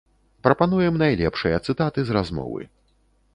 Прапануем 0.45 0.97
найлепшыя 1.01 1.59
цытаты 1.67 1.99
з 2.09 2.17
размовы. 2.19 2.61